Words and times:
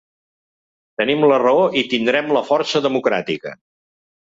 Tenim 1.01 1.25
la 1.33 1.37
raó 1.43 1.67
i 1.83 1.85
tindrem 1.93 2.33
la 2.39 2.45
força 2.51 2.85
democràtica. 2.89 3.57